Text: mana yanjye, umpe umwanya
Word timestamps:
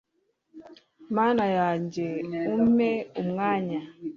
mana 1.15 1.45
yanjye, 1.57 2.05
umpe 2.55 2.89
umwanya 3.21 3.79